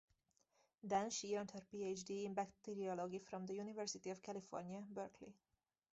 [0.81, 2.25] Then, she earned her Ph.D.
[2.25, 5.35] in bacteriology from the University of California, Berkeley.